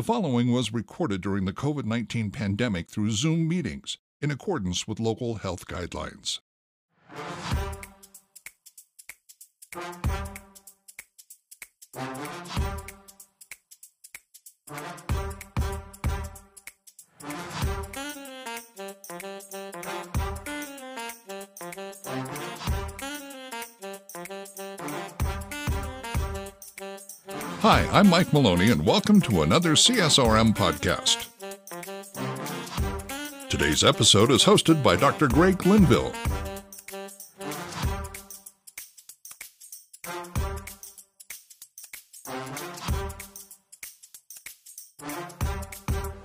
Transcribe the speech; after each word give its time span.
The 0.00 0.06
following 0.06 0.50
was 0.50 0.72
recorded 0.72 1.20
during 1.20 1.44
the 1.44 1.52
COVID 1.52 1.84
19 1.84 2.30
pandemic 2.30 2.88
through 2.88 3.10
Zoom 3.10 3.46
meetings 3.46 3.98
in 4.22 4.30
accordance 4.30 4.88
with 4.88 4.98
local 4.98 5.34
health 5.34 5.66
guidelines. 5.66 6.40
Hi, 27.62 27.86
I'm 27.92 28.08
Mike 28.08 28.32
Maloney, 28.32 28.70
and 28.70 28.86
welcome 28.86 29.20
to 29.20 29.42
another 29.42 29.72
CSRM 29.72 30.54
podcast. 30.54 31.26
Today's 33.50 33.84
episode 33.84 34.30
is 34.30 34.42
hosted 34.42 34.82
by 34.82 34.96
Dr. 34.96 35.28
Greg 35.28 35.66
Linville. 35.66 36.14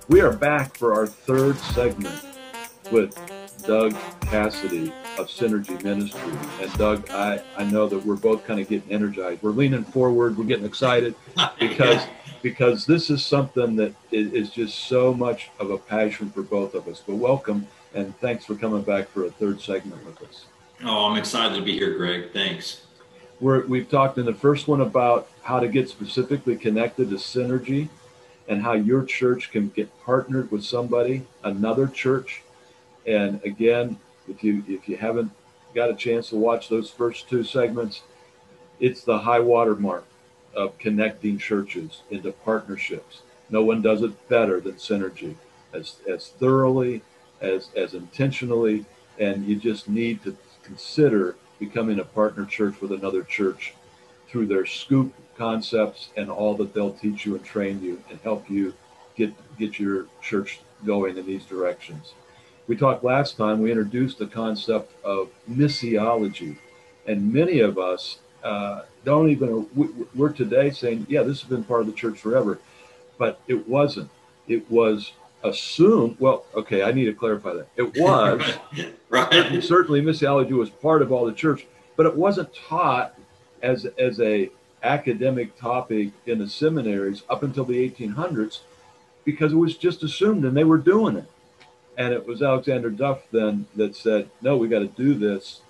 We 0.08 0.22
are 0.22 0.32
back 0.32 0.74
for 0.74 0.94
our 0.94 1.06
third 1.06 1.58
segment 1.58 2.18
with 2.90 3.14
Doug 3.66 3.94
Cassidy 4.22 4.90
of 5.18 5.28
Synergy 5.28 5.82
Ministry. 5.82 6.32
And 6.60 6.72
Doug, 6.78 7.10
I, 7.10 7.42
I 7.56 7.64
know 7.64 7.88
that 7.88 8.04
we're 8.04 8.16
both 8.16 8.46
kind 8.46 8.60
of 8.60 8.68
getting 8.68 8.90
energized. 8.90 9.42
We're 9.42 9.50
leaning 9.50 9.84
forward, 9.84 10.36
we're 10.36 10.44
getting 10.44 10.66
excited 10.66 11.14
because 11.58 12.02
because 12.42 12.86
this 12.86 13.10
is 13.10 13.24
something 13.24 13.74
that 13.76 13.92
is 14.12 14.50
just 14.50 14.78
so 14.84 15.12
much 15.12 15.50
of 15.58 15.70
a 15.70 15.78
passion 15.78 16.30
for 16.30 16.42
both 16.42 16.74
of 16.74 16.86
us. 16.86 17.02
But 17.04 17.16
welcome 17.16 17.66
and 17.94 18.16
thanks 18.20 18.44
for 18.44 18.54
coming 18.54 18.82
back 18.82 19.08
for 19.08 19.24
a 19.24 19.30
third 19.30 19.60
segment 19.60 20.04
with 20.04 20.22
us. 20.22 20.46
Oh, 20.84 21.06
I'm 21.06 21.16
excited 21.16 21.56
to 21.56 21.62
be 21.62 21.72
here, 21.72 21.96
Greg. 21.96 22.32
Thanks. 22.32 22.82
We're, 23.40 23.66
we've 23.66 23.88
talked 23.88 24.18
in 24.18 24.26
the 24.26 24.34
first 24.34 24.68
one 24.68 24.80
about 24.80 25.28
how 25.42 25.58
to 25.60 25.68
get 25.68 25.88
specifically 25.88 26.56
connected 26.56 27.10
to 27.10 27.16
Synergy 27.16 27.88
and 28.48 28.62
how 28.62 28.74
your 28.74 29.04
church 29.04 29.50
can 29.50 29.68
get 29.70 29.90
partnered 30.04 30.50
with 30.50 30.64
somebody, 30.64 31.22
another 31.42 31.86
church. 31.88 32.42
And 33.06 33.42
again, 33.44 33.98
if 34.28 34.42
you 34.42 34.64
if 34.68 34.88
you 34.88 34.96
haven't 34.96 35.30
got 35.74 35.90
a 35.90 35.94
chance 35.94 36.30
to 36.30 36.36
watch 36.36 36.68
those 36.68 36.90
first 36.90 37.28
two 37.28 37.44
segments, 37.44 38.02
it's 38.80 39.02
the 39.02 39.18
high 39.18 39.40
water 39.40 39.74
mark 39.74 40.04
of 40.54 40.78
connecting 40.78 41.38
churches 41.38 42.02
into 42.10 42.32
partnerships. 42.32 43.22
No 43.50 43.62
one 43.62 43.82
does 43.82 44.02
it 44.02 44.28
better 44.28 44.60
than 44.60 44.74
Synergy, 44.74 45.36
as 45.72 45.96
as 46.08 46.28
thoroughly, 46.28 47.02
as 47.40 47.68
as 47.76 47.94
intentionally, 47.94 48.84
and 49.18 49.46
you 49.46 49.56
just 49.56 49.88
need 49.88 50.22
to 50.24 50.36
consider 50.62 51.36
becoming 51.58 52.00
a 52.00 52.04
partner 52.04 52.44
church 52.44 52.80
with 52.80 52.92
another 52.92 53.22
church 53.22 53.74
through 54.28 54.46
their 54.46 54.66
scoop 54.66 55.14
concepts 55.38 56.08
and 56.16 56.30
all 56.30 56.54
that 56.54 56.74
they'll 56.74 56.92
teach 56.92 57.24
you 57.24 57.36
and 57.36 57.44
train 57.44 57.80
you 57.82 58.02
and 58.10 58.18
help 58.22 58.48
you 58.50 58.74
get 59.16 59.32
get 59.58 59.78
your 59.78 60.06
church 60.20 60.60
going 60.84 61.16
in 61.16 61.26
these 61.26 61.44
directions 61.44 62.14
we 62.66 62.76
talked 62.76 63.04
last 63.04 63.36
time, 63.36 63.60
we 63.60 63.70
introduced 63.70 64.18
the 64.18 64.26
concept 64.26 64.92
of 65.04 65.30
missiology. 65.50 66.56
And 67.06 67.32
many 67.32 67.60
of 67.60 67.78
us 67.78 68.18
uh, 68.42 68.82
don't 69.04 69.30
even, 69.30 69.66
we're 70.14 70.32
today 70.32 70.70
saying, 70.70 71.06
yeah, 71.08 71.22
this 71.22 71.40
has 71.40 71.48
been 71.48 71.64
part 71.64 71.82
of 71.82 71.86
the 71.86 71.92
church 71.92 72.18
forever. 72.18 72.58
But 73.18 73.40
it 73.46 73.68
wasn't. 73.68 74.10
It 74.48 74.70
was 74.70 75.12
assumed, 75.42 76.16
well, 76.18 76.44
okay, 76.54 76.82
I 76.82 76.92
need 76.92 77.04
to 77.06 77.12
clarify 77.12 77.54
that. 77.54 77.68
It 77.76 77.96
was, 77.96 78.58
right. 79.08 79.62
certainly 79.62 80.02
missiology 80.02 80.50
was 80.50 80.70
part 80.70 81.02
of 81.02 81.12
all 81.12 81.24
the 81.24 81.32
church, 81.32 81.66
but 81.96 82.06
it 82.06 82.16
wasn't 82.16 82.52
taught 82.54 83.14
as, 83.62 83.86
as 83.98 84.20
a 84.20 84.50
academic 84.82 85.58
topic 85.58 86.10
in 86.26 86.38
the 86.38 86.48
seminaries 86.48 87.22
up 87.28 87.42
until 87.42 87.64
the 87.64 87.88
1800s 87.88 88.60
because 89.24 89.52
it 89.52 89.56
was 89.56 89.76
just 89.76 90.02
assumed 90.02 90.44
and 90.44 90.56
they 90.56 90.64
were 90.64 90.78
doing 90.78 91.16
it. 91.16 91.28
And 91.96 92.12
it 92.12 92.26
was 92.26 92.42
Alexander 92.42 92.90
Duff 92.90 93.22
then 93.30 93.66
that 93.74 93.96
said, 93.96 94.28
no, 94.42 94.56
we 94.56 94.68
got 94.68 94.80
to 94.80 94.86
do 94.86 95.14
this 95.14 95.60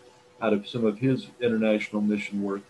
out 0.41 0.53
of 0.53 0.69
some 0.69 0.84
of 0.84 0.98
his 0.98 1.28
international 1.41 2.03
mission 2.03 2.42
work. 2.42 2.62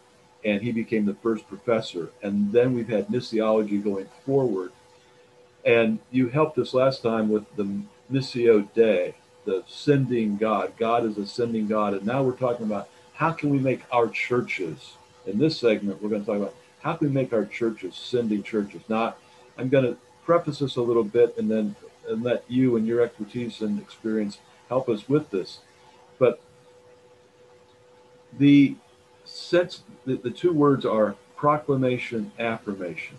And 0.45 0.63
he 0.63 0.73
became 0.73 1.07
the 1.07 1.15
first 1.15 1.49
professor. 1.49 2.11
And 2.23 2.53
then 2.53 2.75
we've 2.75 2.89
had 2.89 3.09
missiology 3.09 3.83
going 3.83 4.07
forward. 4.25 4.73
And 5.65 5.99
you 6.13 6.29
helped 6.29 6.59
us 6.59 6.75
last 6.75 7.03
time 7.03 7.29
with 7.29 7.45
the 7.57 7.81
Missio 8.13 8.69
Dei, 8.75 9.15
the 9.45 9.65
sending 9.67 10.37
God. 10.37 10.75
God 10.79 11.05
is 11.05 11.19
a 11.19 11.27
sending 11.27 11.67
God. 11.67 11.95
And 11.95 12.07
now 12.07 12.23
we're 12.23 12.33
talking 12.33 12.67
about 12.67 12.89
how 13.15 13.33
can 13.33 13.51
we 13.51 13.59
make 13.59 13.81
our 13.91 14.07
churches, 14.09 14.93
in 15.27 15.39
this 15.39 15.59
segment, 15.59 16.03
we're 16.03 16.11
going 16.11 16.25
to 16.25 16.27
talk 16.27 16.37
about 16.37 16.55
how 16.83 16.93
can 16.95 17.09
we 17.09 17.13
make 17.13 17.33
our 17.33 17.45
churches 17.45 17.97
sending 17.97 18.43
churches. 18.43 18.83
not, 18.89 19.19
I'm 19.59 19.69
going 19.69 19.85
to 19.85 19.97
preface 20.25 20.61
this 20.61 20.77
a 20.77 20.83
little 20.83 21.03
bit 21.03 21.37
and 21.39 21.51
then 21.51 21.75
and 22.09 22.23
let 22.23 22.45
you 22.49 22.77
and 22.77 22.87
your 22.87 23.01
expertise 23.01 23.61
and 23.61 23.81
experience 23.81 24.39
help 24.69 24.89
us 24.89 25.09
with 25.09 25.31
this. 25.31 25.61
But 26.19 26.41
the 28.39 28.77
sense 29.25 29.83
the, 30.05 30.17
the 30.17 30.31
two 30.31 30.53
words 30.53 30.85
are 30.85 31.17
proclamation, 31.37 32.33
affirmation. 32.39 33.19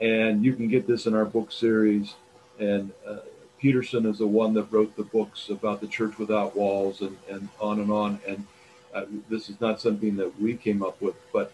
And 0.00 0.44
you 0.44 0.54
can 0.54 0.68
get 0.68 0.86
this 0.86 1.06
in 1.06 1.14
our 1.14 1.24
book 1.24 1.52
series. 1.52 2.14
And 2.58 2.92
uh, 3.06 3.18
Petersen 3.58 4.06
is 4.06 4.18
the 4.18 4.26
one 4.26 4.54
that 4.54 4.72
wrote 4.72 4.96
the 4.96 5.04
books 5.04 5.48
about 5.48 5.80
the 5.80 5.86
church 5.86 6.18
without 6.18 6.56
walls 6.56 7.00
and, 7.00 7.16
and 7.28 7.48
on 7.60 7.80
and 7.80 7.90
on. 7.90 8.20
And 8.26 8.46
uh, 8.94 9.04
this 9.28 9.48
is 9.48 9.60
not 9.60 9.80
something 9.80 10.16
that 10.16 10.40
we 10.40 10.56
came 10.56 10.82
up 10.82 11.00
with, 11.00 11.14
but 11.32 11.52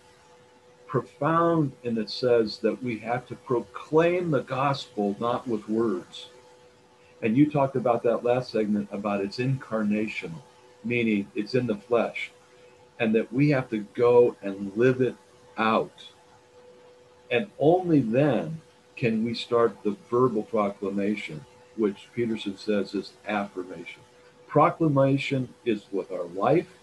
profound 0.89 1.73
and 1.85 1.99
it 1.99 2.11
says 2.11 2.59
that 2.59 2.83
we 2.83 2.99
have 2.99 3.27
to 3.29 3.37
proclaim 3.37 4.31
the 4.31 4.43
gospel 4.43 5.15
not 5.21 5.47
with 5.47 5.69
words. 5.69 6.29
And 7.23 7.37
you 7.37 7.51
talked 7.51 7.77
about 7.77 8.03
that 8.05 8.25
last 8.25 8.51
segment 8.51 8.89
about 8.91 9.21
it's 9.21 9.39
incarnational, 9.39 10.43
meaning 10.85 11.31
it's 11.35 11.55
in 11.55 11.67
the 11.67 11.77
flesh, 11.77 12.31
and 12.99 13.15
that 13.15 13.33
we 13.33 13.51
have 13.51 13.69
to 13.71 13.79
go 13.95 14.37
and 14.43 14.75
live 14.77 15.01
it 15.01 15.15
out. 15.57 16.05
And 17.31 17.49
only 17.59 18.01
then 18.01 18.61
can 18.97 19.25
we 19.25 19.35
start 19.35 19.77
the 19.83 19.97
verbal 20.11 20.45
proclamation, 20.45 21.45
which 21.77 22.09
Petersen 22.15 22.57
says 22.57 22.95
is 22.95 23.13
affirmation. 23.27 24.01
Proclamation 24.47 25.53
is 25.65 25.83
with 25.93 26.11
our 26.11 26.25
life, 26.25 26.78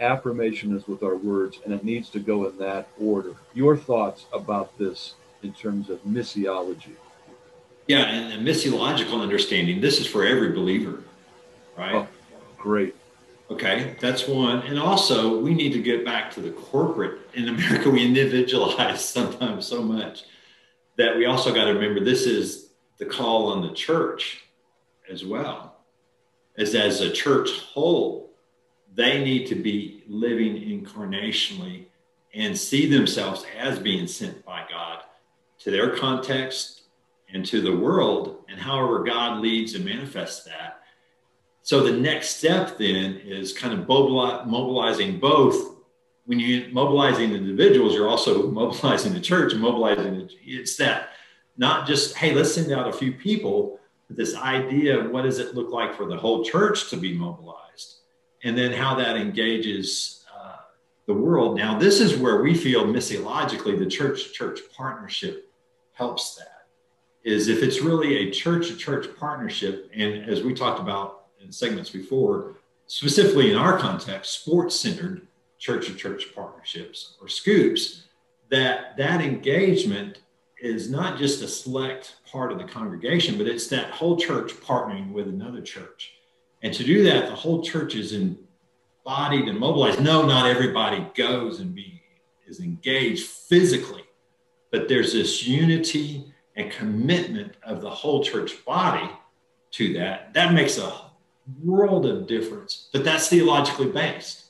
affirmation 0.00 0.74
is 0.74 0.88
with 0.88 1.02
our 1.02 1.16
words, 1.16 1.60
and 1.64 1.72
it 1.72 1.84
needs 1.84 2.08
to 2.10 2.20
go 2.20 2.48
in 2.48 2.56
that 2.58 2.88
order. 3.00 3.34
Your 3.54 3.76
thoughts 3.76 4.26
about 4.32 4.76
this 4.78 5.14
in 5.42 5.52
terms 5.52 5.90
of 5.90 6.02
missiology? 6.04 6.96
Yeah, 7.86 8.04
and, 8.04 8.32
and 8.32 8.46
missiological 8.46 9.20
understanding. 9.20 9.80
This 9.80 10.00
is 10.00 10.06
for 10.06 10.24
every 10.24 10.52
believer, 10.52 11.02
right? 11.76 11.94
Oh, 11.94 12.08
great. 12.56 12.94
Okay, 13.50 13.96
that's 14.00 14.28
one. 14.28 14.62
And 14.62 14.78
also, 14.78 15.40
we 15.40 15.54
need 15.54 15.72
to 15.72 15.82
get 15.82 16.04
back 16.04 16.30
to 16.32 16.40
the 16.40 16.50
corporate. 16.50 17.18
In 17.34 17.48
America, 17.48 17.90
we 17.90 18.04
individualize 18.04 19.04
sometimes 19.08 19.66
so 19.66 19.82
much 19.82 20.24
that 20.96 21.16
we 21.16 21.26
also 21.26 21.52
got 21.52 21.64
to 21.64 21.72
remember 21.72 22.00
this 22.00 22.26
is 22.26 22.70
the 22.98 23.06
call 23.06 23.52
on 23.52 23.62
the 23.62 23.72
church 23.74 24.44
as 25.10 25.24
well, 25.24 25.78
as 26.56 26.74
as 26.74 27.00
a 27.00 27.10
church 27.10 27.50
whole 27.60 28.29
they 28.94 29.22
need 29.22 29.46
to 29.48 29.54
be 29.54 30.04
living 30.08 30.56
incarnationally 30.56 31.86
and 32.34 32.56
see 32.56 32.86
themselves 32.86 33.44
as 33.58 33.78
being 33.78 34.06
sent 34.06 34.44
by 34.44 34.64
God 34.68 35.00
to 35.60 35.70
their 35.70 35.96
context 35.96 36.82
and 37.32 37.44
to 37.46 37.60
the 37.60 37.76
world, 37.76 38.44
and 38.48 38.58
however 38.58 39.04
God 39.04 39.40
leads 39.40 39.74
and 39.74 39.84
manifests 39.84 40.44
that. 40.44 40.80
So 41.62 41.82
the 41.82 41.92
next 41.92 42.36
step 42.36 42.78
then 42.78 43.20
is 43.24 43.52
kind 43.52 43.72
of 43.78 43.86
mobilizing 43.86 45.20
both. 45.20 45.76
When 46.26 46.40
you're 46.40 46.68
mobilizing 46.70 47.32
individuals, 47.32 47.94
you're 47.94 48.08
also 48.08 48.50
mobilizing 48.50 49.12
the 49.12 49.20
church 49.20 49.54
mobilizing 49.54 50.28
it's 50.44 50.76
that 50.76 51.10
not 51.56 51.86
just 51.86 52.16
hey, 52.16 52.34
let's 52.34 52.54
send 52.54 52.72
out 52.72 52.88
a 52.88 52.92
few 52.92 53.12
people, 53.12 53.78
but 54.08 54.16
this 54.16 54.34
idea 54.34 54.98
of 54.98 55.10
what 55.10 55.22
does 55.22 55.38
it 55.38 55.54
look 55.54 55.70
like 55.70 55.94
for 55.94 56.06
the 56.06 56.16
whole 56.16 56.44
church 56.44 56.90
to 56.90 56.96
be 56.96 57.16
mobilized 57.16 57.69
and 58.42 58.56
then 58.56 58.72
how 58.72 58.94
that 58.94 59.16
engages 59.16 60.24
uh, 60.34 60.56
the 61.06 61.14
world. 61.14 61.56
Now, 61.56 61.78
this 61.78 62.00
is 62.00 62.16
where 62.16 62.42
we 62.42 62.54
feel 62.54 62.84
missiologically 62.84 63.78
the 63.78 63.86
church 63.86 64.32
church 64.32 64.60
partnership 64.76 65.50
helps 65.92 66.36
that. 66.36 66.46
Is 67.22 67.48
if 67.48 67.62
it's 67.62 67.82
really 67.82 68.16
a 68.16 68.30
church 68.30 68.68
to 68.68 68.76
church 68.76 69.06
partnership, 69.18 69.90
and 69.94 70.28
as 70.28 70.42
we 70.42 70.54
talked 70.54 70.80
about 70.80 71.26
in 71.42 71.52
segments 71.52 71.90
before, 71.90 72.56
specifically 72.86 73.50
in 73.50 73.56
our 73.56 73.78
context, 73.78 74.40
sports 74.40 74.74
centered 74.74 75.26
church 75.58 75.86
to 75.86 75.94
church 75.94 76.34
partnerships 76.34 77.16
or 77.20 77.28
scoops, 77.28 78.04
that 78.48 78.96
that 78.96 79.20
engagement 79.20 80.22
is 80.60 80.90
not 80.90 81.18
just 81.18 81.42
a 81.42 81.48
select 81.48 82.16
part 82.30 82.52
of 82.52 82.58
the 82.58 82.64
congregation, 82.64 83.38
but 83.38 83.46
it's 83.46 83.68
that 83.68 83.90
whole 83.90 84.16
church 84.16 84.52
partnering 84.54 85.12
with 85.12 85.28
another 85.28 85.60
church. 85.60 86.14
And 86.62 86.74
to 86.74 86.84
do 86.84 87.02
that, 87.04 87.28
the 87.28 87.34
whole 87.34 87.62
church 87.62 87.94
is 87.94 88.12
embodied 88.12 89.48
and 89.48 89.58
mobilized. 89.58 90.00
No, 90.02 90.26
not 90.26 90.46
everybody 90.46 91.06
goes 91.14 91.60
and 91.60 91.74
be 91.74 92.02
is 92.46 92.60
engaged 92.60 93.26
physically, 93.28 94.02
but 94.72 94.88
there's 94.88 95.12
this 95.12 95.46
unity 95.46 96.24
and 96.56 96.70
commitment 96.70 97.54
of 97.62 97.80
the 97.80 97.88
whole 97.88 98.24
church 98.24 98.64
body 98.64 99.08
to 99.70 99.92
that. 99.94 100.34
That 100.34 100.52
makes 100.52 100.76
a 100.76 100.92
world 101.62 102.06
of 102.06 102.26
difference, 102.26 102.88
but 102.92 103.04
that's 103.04 103.28
theologically 103.28 103.86
based. 103.86 104.46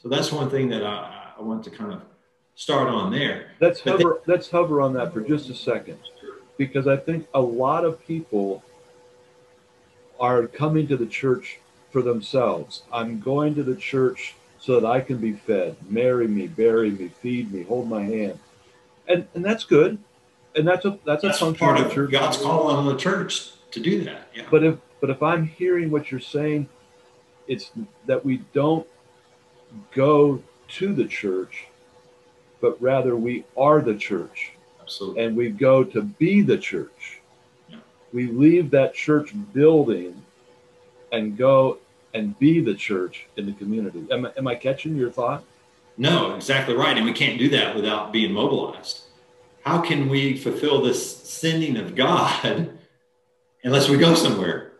So 0.00 0.08
that's 0.08 0.30
one 0.30 0.48
thing 0.48 0.68
that 0.68 0.84
I, 0.84 1.32
I 1.38 1.42
want 1.42 1.64
to 1.64 1.70
kind 1.70 1.92
of 1.92 2.02
start 2.54 2.88
on 2.88 3.10
there. 3.10 3.50
Let's 3.60 3.80
hover, 3.80 4.20
then, 4.24 4.34
let's 4.34 4.48
hover 4.48 4.80
on 4.80 4.92
that 4.94 5.12
for 5.12 5.20
just 5.20 5.50
a 5.50 5.54
second, 5.54 5.98
because 6.56 6.86
I 6.86 6.96
think 6.96 7.26
a 7.34 7.40
lot 7.40 7.84
of 7.84 8.04
people 8.06 8.62
are 10.20 10.46
coming 10.46 10.86
to 10.86 10.96
the 10.96 11.06
church 11.06 11.58
for 11.90 12.02
themselves. 12.02 12.82
I'm 12.92 13.18
going 13.20 13.54
to 13.56 13.62
the 13.62 13.74
church 13.74 14.34
so 14.58 14.78
that 14.78 14.86
I 14.86 15.00
can 15.00 15.16
be 15.16 15.32
fed. 15.32 15.76
Marry 15.88 16.28
me, 16.28 16.46
bury 16.46 16.90
me, 16.90 17.08
feed 17.08 17.52
me, 17.52 17.62
hold 17.62 17.88
my 17.88 18.02
hand, 18.02 18.38
and 19.08 19.26
and 19.34 19.44
that's 19.44 19.64
good, 19.64 19.98
and 20.54 20.68
that's 20.68 20.84
a 20.84 20.98
that's, 21.04 21.22
that's 21.22 21.36
a 21.36 21.40
function 21.40 21.66
part 21.66 21.80
of 21.80 21.88
the 21.88 21.94
church. 21.94 22.10
God's 22.10 22.36
calling 22.36 22.76
on 22.76 22.86
the 22.86 22.96
church 22.96 23.50
to 23.70 23.80
do 23.80 24.04
that. 24.04 24.28
Yeah. 24.34 24.44
But 24.50 24.62
if 24.62 24.78
but 25.00 25.10
if 25.10 25.22
I'm 25.22 25.46
hearing 25.46 25.90
what 25.90 26.10
you're 26.10 26.20
saying, 26.20 26.68
it's 27.48 27.70
that 28.06 28.24
we 28.24 28.42
don't 28.52 28.86
go 29.94 30.42
to 30.68 30.94
the 30.94 31.06
church, 31.06 31.66
but 32.60 32.80
rather 32.80 33.16
we 33.16 33.44
are 33.56 33.80
the 33.80 33.96
church. 33.96 34.52
Absolutely. 34.80 35.22
And 35.22 35.36
we 35.36 35.50
go 35.50 35.84
to 35.84 36.02
be 36.02 36.42
the 36.42 36.58
church. 36.58 37.19
We 38.12 38.26
leave 38.26 38.70
that 38.70 38.94
church 38.94 39.32
building 39.52 40.22
and 41.12 41.36
go 41.36 41.78
and 42.14 42.38
be 42.38 42.60
the 42.60 42.74
church 42.74 43.26
in 43.36 43.46
the 43.46 43.52
community. 43.52 44.06
Am, 44.10 44.28
am 44.36 44.46
I 44.46 44.54
catching 44.54 44.96
your 44.96 45.10
thought? 45.10 45.44
No, 45.96 46.34
exactly 46.34 46.74
right. 46.74 46.96
And 46.96 47.06
we 47.06 47.12
can't 47.12 47.38
do 47.38 47.48
that 47.50 47.74
without 47.76 48.12
being 48.12 48.32
mobilized. 48.32 49.02
How 49.64 49.80
can 49.80 50.08
we 50.08 50.36
fulfill 50.36 50.82
this 50.82 51.16
sending 51.18 51.76
of 51.76 51.94
God 51.94 52.78
unless 53.64 53.88
we 53.88 53.98
go 53.98 54.14
somewhere? 54.14 54.72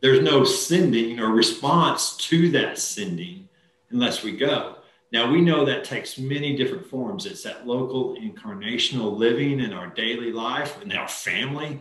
There's 0.00 0.20
no 0.20 0.44
sending 0.44 1.20
or 1.20 1.28
response 1.28 2.16
to 2.28 2.50
that 2.50 2.78
sending 2.78 3.48
unless 3.90 4.22
we 4.22 4.32
go. 4.32 4.76
Now, 5.12 5.30
we 5.30 5.40
know 5.40 5.64
that 5.64 5.84
takes 5.84 6.18
many 6.18 6.56
different 6.56 6.86
forms. 6.86 7.26
It's 7.26 7.44
that 7.44 7.66
local 7.66 8.16
incarnational 8.16 9.16
living 9.16 9.60
in 9.60 9.72
our 9.72 9.86
daily 9.86 10.32
life, 10.32 10.82
in 10.82 10.92
our 10.92 11.08
family, 11.08 11.80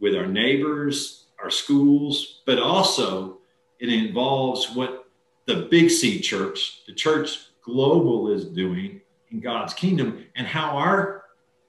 with 0.00 0.14
our 0.14 0.26
neighbors, 0.26 1.26
our 1.42 1.50
schools, 1.50 2.42
but 2.46 2.58
also 2.58 3.38
it 3.78 3.88
involves 3.88 4.74
what 4.74 5.06
the 5.46 5.68
Big 5.70 5.90
C 5.90 6.20
church, 6.20 6.82
the 6.86 6.92
church 6.92 7.38
global, 7.62 8.30
is 8.30 8.44
doing 8.44 9.00
in 9.30 9.40
God's 9.40 9.74
kingdom 9.74 10.24
and 10.36 10.46
how 10.46 10.76
our 10.76 11.24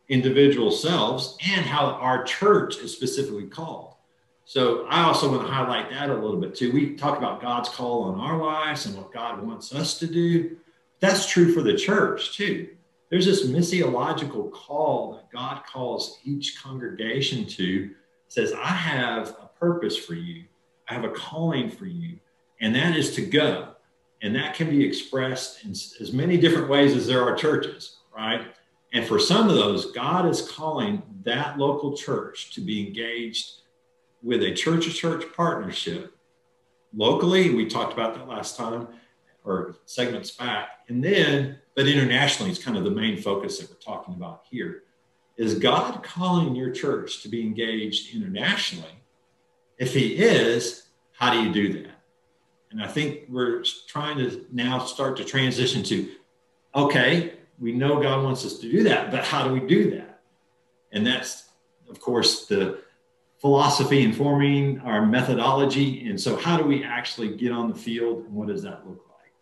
individual 0.09 0.71
selves 0.71 1.37
and 1.45 1.65
how 1.65 1.85
our 1.85 2.23
church 2.23 2.77
is 2.77 2.93
specifically 2.93 3.45
called. 3.45 3.95
So 4.45 4.85
I 4.89 5.03
also 5.03 5.31
want 5.31 5.47
to 5.47 5.53
highlight 5.53 5.89
that 5.91 6.09
a 6.09 6.13
little 6.13 6.39
bit 6.39 6.55
too. 6.55 6.71
We 6.71 6.95
talk 6.95 7.17
about 7.17 7.41
God's 7.41 7.69
call 7.69 8.03
on 8.03 8.19
our 8.19 8.37
lives 8.37 8.85
and 8.85 8.97
what 8.97 9.13
God 9.13 9.41
wants 9.41 9.73
us 9.73 9.97
to 9.99 10.07
do. 10.07 10.57
That's 10.99 11.29
true 11.29 11.53
for 11.53 11.61
the 11.61 11.75
church 11.75 12.35
too. 12.35 12.69
There's 13.09 13.25
this 13.25 13.47
missiological 13.47 14.51
call 14.51 15.13
that 15.13 15.31
God 15.31 15.63
calls 15.65 16.19
each 16.25 16.61
congregation 16.61 17.45
to, 17.45 17.91
says, 18.31 18.53
I 18.53 18.67
have 18.67 19.35
a 19.41 19.49
purpose 19.59 19.97
for 19.97 20.13
you. 20.13 20.45
I 20.87 20.93
have 20.93 21.03
a 21.03 21.09
calling 21.09 21.69
for 21.69 21.85
you, 21.85 22.17
and 22.61 22.73
that 22.75 22.95
is 22.95 23.13
to 23.15 23.25
go. 23.25 23.75
And 24.21 24.33
that 24.37 24.55
can 24.55 24.69
be 24.69 24.85
expressed 24.85 25.65
in 25.65 25.71
as 25.71 26.13
many 26.13 26.37
different 26.37 26.69
ways 26.69 26.95
as 26.95 27.05
there 27.05 27.23
are 27.23 27.35
churches, 27.35 27.97
right? 28.15 28.47
And 28.93 29.05
for 29.05 29.19
some 29.19 29.49
of 29.49 29.55
those, 29.55 29.91
God 29.91 30.29
is 30.29 30.49
calling 30.49 31.03
that 31.23 31.57
local 31.57 31.97
church 31.97 32.53
to 32.55 32.61
be 32.61 32.87
engaged 32.87 33.63
with 34.23 34.43
a 34.43 34.53
church 34.53 34.85
to 34.85 34.93
church 34.93 35.25
partnership 35.35 36.15
locally. 36.95 37.53
We 37.53 37.65
talked 37.65 37.91
about 37.91 38.13
that 38.15 38.29
last 38.29 38.55
time 38.55 38.87
or 39.43 39.75
segments 39.85 40.31
back. 40.31 40.69
And 40.87 41.03
then, 41.03 41.57
but 41.75 41.85
internationally, 41.85 42.51
it's 42.51 42.63
kind 42.63 42.77
of 42.77 42.85
the 42.85 42.91
main 42.91 43.21
focus 43.21 43.59
that 43.59 43.69
we're 43.69 43.75
talking 43.75 44.13
about 44.13 44.43
here. 44.49 44.83
Is 45.41 45.55
God 45.55 46.03
calling 46.03 46.55
your 46.55 46.69
church 46.69 47.23
to 47.23 47.27
be 47.27 47.41
engaged 47.41 48.13
internationally? 48.15 48.93
If 49.79 49.91
He 49.91 50.17
is, 50.17 50.83
how 51.13 51.33
do 51.33 51.41
you 51.41 51.51
do 51.51 51.81
that? 51.81 51.95
And 52.69 52.79
I 52.79 52.85
think 52.85 53.21
we're 53.27 53.63
trying 53.87 54.19
to 54.19 54.45
now 54.51 54.85
start 54.85 55.17
to 55.17 55.25
transition 55.25 55.81
to 55.85 56.11
okay, 56.75 57.33
we 57.59 57.71
know 57.71 57.99
God 57.99 58.23
wants 58.23 58.45
us 58.45 58.59
to 58.59 58.69
do 58.69 58.83
that, 58.83 59.09
but 59.09 59.23
how 59.23 59.47
do 59.47 59.51
we 59.51 59.61
do 59.61 59.89
that? 59.95 60.21
And 60.91 61.07
that's, 61.07 61.49
of 61.89 61.99
course, 61.99 62.45
the 62.45 62.77
philosophy 63.39 64.03
informing 64.03 64.79
our 64.81 65.03
methodology. 65.07 66.07
And 66.07 66.21
so, 66.21 66.35
how 66.35 66.55
do 66.55 66.63
we 66.63 66.83
actually 66.83 67.35
get 67.35 67.51
on 67.51 67.67
the 67.67 67.75
field 67.75 68.25
and 68.25 68.35
what 68.35 68.47
does 68.47 68.61
that 68.61 68.87
look 68.87 69.03
like? 69.09 69.33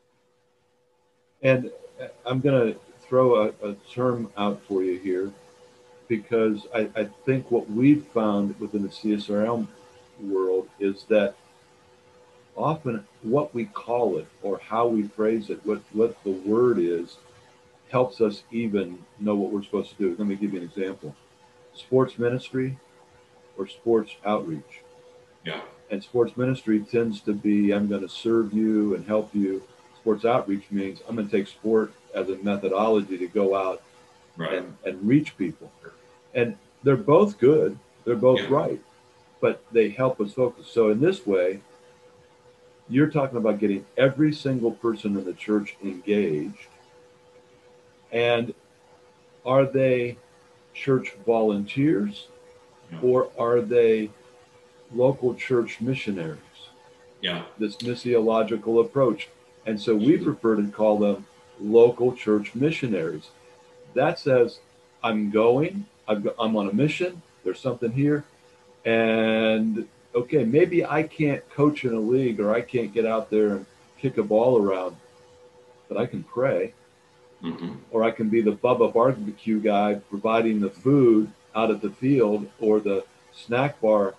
And 1.42 1.72
I'm 2.25 2.40
going 2.40 2.72
to 2.72 2.80
throw 3.02 3.36
a, 3.36 3.48
a, 3.68 3.74
term 3.92 4.31
out 4.38 4.62
for 4.63 4.81
you 4.81 4.98
here 4.98 5.34
because 6.09 6.67
I, 6.75 6.89
I 6.95 7.06
think 7.25 7.50
what 7.51 7.69
we've 7.69 8.06
found 8.07 8.59
within 8.59 8.83
the 8.83 8.89
CSRM 8.89 9.67
world 10.19 10.67
is 10.79 11.06
that 11.07 11.35
often 12.57 13.06
what 13.21 13.53
we 13.53 13.65
call 13.65 14.17
it 14.17 14.27
or 14.44 14.59
how 14.59 14.88
we 14.88 15.03
phrase 15.03 15.50
it, 15.50 15.65
what, 15.65 15.81
what 15.94 16.21
the 16.25 16.31
word 16.31 16.79
is, 16.79 17.17
helps 17.89 18.19
us 18.19 18.44
even 18.51 19.00
know 19.19 19.35
what 19.35 19.51
we're 19.51 19.63
supposed 19.63 19.91
to 19.91 19.95
do. 19.95 20.15
Let 20.17 20.27
me 20.27 20.35
give 20.35 20.53
you 20.53 20.59
an 20.59 20.65
example 20.65 21.15
sports 21.73 22.19
ministry 22.19 22.77
or 23.57 23.67
sports 23.67 24.11
outreach. 24.25 24.81
Yeah. 25.45 25.61
And 25.89 26.03
sports 26.03 26.35
ministry 26.35 26.81
tends 26.81 27.21
to 27.21 27.33
be 27.33 27.71
I'm 27.71 27.88
going 27.88 28.01
to 28.01 28.09
serve 28.09 28.53
you 28.53 28.95
and 28.95 29.06
help 29.07 29.33
you. 29.33 29.63
Sports 29.97 30.25
outreach 30.25 30.65
means 30.71 31.01
I'm 31.07 31.15
going 31.15 31.29
to 31.29 31.38
take 31.38 31.47
sport 31.47 31.94
as 32.13 32.29
a 32.29 32.38
methodology 32.38 33.17
to 33.17 33.27
go 33.27 33.56
out 33.56 33.81
right. 34.38 34.53
and, 34.53 34.75
and 34.85 35.07
reach 35.07 35.38
people. 35.38 35.71
And 36.34 36.58
they're 36.84 36.96
both 36.96 37.38
good, 37.40 37.78
they're 38.06 38.16
both 38.16 38.40
yeah. 38.42 38.48
right, 38.50 38.81
but 39.42 39.64
they 39.71 39.90
help 39.90 40.21
us 40.21 40.33
focus. 40.33 40.68
So, 40.68 40.90
in 40.90 41.00
this 41.00 41.26
way, 41.26 41.62
you're 42.90 43.09
talking 43.09 43.38
about 43.38 43.59
getting 43.59 43.86
every 43.98 44.33
single 44.33 44.71
person 44.71 45.18
in 45.18 45.24
the 45.24 45.33
church 45.33 45.76
engaged. 45.83 46.68
And 48.12 48.54
are 49.45 49.66
they 49.66 50.18
church 50.74 51.16
volunteers 51.26 52.28
or 53.02 53.30
are 53.38 53.62
they 53.62 54.09
local 54.94 55.36
church 55.36 55.80
missionaries? 55.80 56.40
Yeah. 57.21 57.44
This 57.59 57.78
missiological 57.78 58.83
approach. 58.83 59.30
And 59.66 59.80
so 59.80 59.95
we 59.95 60.14
mm-hmm. 60.14 60.24
prefer 60.24 60.56
to 60.56 60.68
call 60.69 60.98
them 60.98 61.26
local 61.59 62.16
church 62.16 62.56
missionaries. 62.56 63.30
That 63.94 64.18
says, 64.18 64.59
I'm 65.04 65.30
going, 65.30 65.86
I'm 66.09 66.56
on 66.56 66.69
a 66.69 66.73
mission, 66.73 67.21
there's 67.44 67.59
something 67.59 67.92
here, 67.92 68.25
and 68.85 69.87
okay, 70.16 70.44
maybe 70.44 70.85
I 70.85 71.04
can't 71.04 71.47
coach 71.51 71.85
in 71.85 71.94
a 71.94 71.99
league 71.99 72.39
or 72.39 72.54
I 72.54 72.61
can't 72.61 72.94
get 72.94 73.06
out 73.06 73.30
there 73.30 73.49
and 73.49 73.66
kick 73.97 74.18
a 74.18 74.23
ball 74.23 74.61
around, 74.61 74.95
but 75.87 75.97
I 75.97 76.06
can 76.06 76.23
pray. 76.23 76.73
Mm-hmm. 77.44 77.75
Or 77.92 78.04
I 78.04 78.11
can 78.11 78.28
be 78.28 78.42
the 78.42 78.51
Bubba 78.51 78.94
barbecue 78.94 79.61
guy 79.61 79.95
providing 80.09 80.59
the 80.59 80.69
food 80.69 81.31
out 81.56 81.71
at 81.71 81.81
the 81.81 81.89
field 81.89 82.49
or 82.59 82.81
the 82.81 83.06
snack 83.31 83.80
bar. 83.80 84.16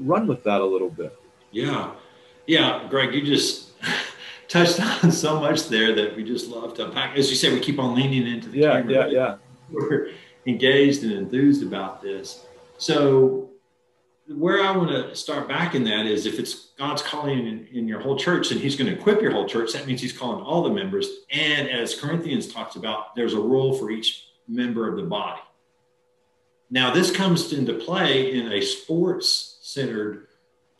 Run 0.00 0.26
with 0.26 0.42
that 0.42 0.60
a 0.60 0.64
little 0.64 0.90
bit. 0.90 1.16
Yeah. 1.52 1.92
Yeah. 2.46 2.84
Greg, 2.90 3.14
you 3.14 3.22
just 3.22 3.70
touched 4.48 4.80
on 5.04 5.12
so 5.12 5.38
much 5.38 5.68
there 5.68 5.94
that 5.94 6.16
we 6.16 6.24
just 6.24 6.48
love 6.48 6.74
to 6.74 6.86
unpack. 6.86 7.16
As 7.16 7.30
you 7.30 7.36
say, 7.36 7.52
we 7.52 7.60
keep 7.60 7.78
on 7.78 7.94
leaning 7.94 8.26
into 8.26 8.48
the 8.48 8.58
yeah, 8.58 8.72
camera. 8.72 8.92
Yeah. 8.92 9.06
Yeah. 9.06 9.36
We're 9.70 10.10
engaged 10.46 11.02
and 11.02 11.12
enthused 11.12 11.62
about 11.62 12.00
this. 12.02 12.46
So 12.78 13.50
where 14.28 14.62
I 14.62 14.76
want 14.76 14.90
to 14.90 15.14
start 15.14 15.48
back 15.48 15.74
in 15.74 15.84
that 15.84 16.06
is 16.06 16.26
if 16.26 16.38
it's 16.38 16.70
God's 16.78 17.02
calling 17.02 17.46
in, 17.46 17.66
in, 17.72 17.88
your 17.88 18.00
whole 18.00 18.16
church, 18.16 18.50
and 18.50 18.60
He's 18.60 18.76
going 18.76 18.90
to 18.90 18.98
equip 18.98 19.22
your 19.22 19.30
whole 19.30 19.46
church, 19.46 19.72
that 19.72 19.86
means 19.86 20.00
He's 20.00 20.12
calling 20.12 20.44
all 20.44 20.62
the 20.62 20.70
members. 20.70 21.08
And 21.30 21.68
as 21.68 21.98
Corinthians 21.98 22.52
talks 22.52 22.76
about, 22.76 23.14
there's 23.14 23.34
a 23.34 23.40
role 23.40 23.78
for 23.78 23.90
each 23.90 24.28
member 24.48 24.88
of 24.88 24.96
the 24.96 25.04
body. 25.04 25.40
Now, 26.70 26.92
this 26.92 27.14
comes 27.14 27.52
into 27.52 27.74
play 27.74 28.32
in 28.32 28.52
a 28.52 28.60
sports 28.60 29.58
centered 29.62 30.26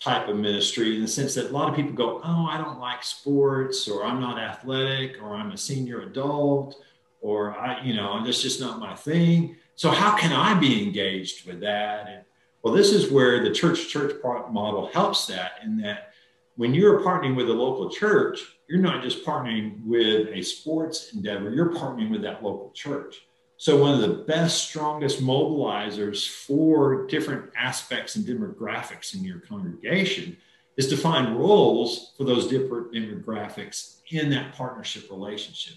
type 0.01 0.29
of 0.29 0.37
ministry 0.37 0.97
in 0.97 1.03
the 1.03 1.09
sense 1.09 1.35
that 1.35 1.51
a 1.51 1.53
lot 1.53 1.69
of 1.69 1.77
people 1.77 1.93
go, 1.93 2.21
Oh, 2.23 2.47
I 2.51 2.59
don't 2.59 2.81
like 2.81 3.05
sports, 3.05 3.89
or 3.89 4.05
I'm 4.05 4.21
not 4.21 4.39
athletic, 4.39 5.23
or 5.23 5.35
I'm 5.35 5.53
a 5.53 5.57
senior 5.57 6.03
adult, 6.03 6.83
or 7.27 7.59
I, 7.59 7.83
you 7.83 7.95
know, 7.95 8.25
that's 8.25 8.41
just 8.41 8.61
not 8.61 8.79
my 8.79 8.95
thing. 8.95 9.57
So, 9.75 9.91
how 9.91 10.17
can 10.17 10.33
I 10.33 10.55
be 10.55 10.83
engaged 10.85 11.45
with 11.45 11.61
that? 11.61 12.07
And 12.09 12.25
well, 12.63 12.73
this 12.73 12.93
is 12.93 13.11
where 13.11 13.43
the 13.43 13.51
church 13.51 13.89
church 13.89 14.15
model 14.23 14.87
helps 14.93 15.27
that 15.27 15.53
in 15.65 15.77
that 15.79 16.13
when 16.55 16.73
you're 16.73 17.01
partnering 17.01 17.35
with 17.35 17.51
a 17.51 17.53
local 17.53 17.91
church, 17.91 18.41
you're 18.69 18.81
not 18.81 19.03
just 19.03 19.25
partnering 19.25 19.85
with 19.85 20.29
a 20.29 20.41
sports 20.43 21.13
endeavor, 21.15 21.51
you're 21.51 21.75
partnering 21.75 22.11
with 22.11 22.23
that 22.23 22.45
local 22.45 22.71
church. 22.75 23.17
So, 23.57 23.77
one 23.77 23.95
of 23.95 24.01
the 24.03 24.23
best, 24.25 24.69
strongest 24.69 25.21
mobilizers 25.21 26.29
for 26.29 27.09
different 27.09 27.51
aspects 27.57 28.15
and 28.15 28.25
demographics 28.25 29.17
in 29.17 29.25
your 29.25 29.41
congregation 29.41 30.37
is 30.77 30.87
to 30.91 30.97
find 30.97 31.37
roles 31.37 32.13
for 32.17 32.23
those 32.23 32.47
different 32.47 32.93
demographics 32.93 33.97
in 34.13 34.31
that 34.31 34.55
partnership 34.55 35.11
relationship. 35.11 35.75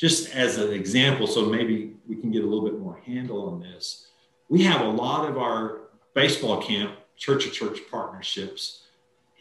Just 0.00 0.34
as 0.34 0.56
an 0.56 0.72
example, 0.72 1.26
so 1.26 1.44
maybe 1.44 1.92
we 2.08 2.16
can 2.16 2.30
get 2.30 2.42
a 2.42 2.46
little 2.46 2.64
bit 2.64 2.78
more 2.78 2.98
handle 3.04 3.50
on 3.50 3.60
this. 3.60 4.06
We 4.48 4.62
have 4.62 4.80
a 4.80 4.88
lot 4.88 5.28
of 5.28 5.36
our 5.36 5.82
baseball 6.14 6.62
camp, 6.62 6.94
church 7.18 7.44
to 7.44 7.50
church 7.50 7.80
partnerships 7.90 8.84